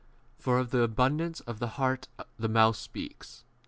For 0.39 0.57
of 0.57 0.71
the 0.71 0.81
abundance 0.81 1.41
of 1.41 1.57
35 1.57 1.59
the 1.59 1.67
heart 1.75 2.07
the 2.39 2.49
mouth 2.49 2.75
speaks. 2.75 3.43